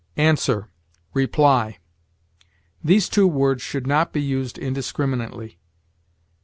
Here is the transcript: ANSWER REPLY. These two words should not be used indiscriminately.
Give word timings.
ANSWER 0.17 0.67
REPLY. 1.13 1.77
These 2.83 3.07
two 3.07 3.27
words 3.27 3.61
should 3.61 3.85
not 3.85 4.11
be 4.11 4.19
used 4.23 4.57
indiscriminately. 4.57 5.59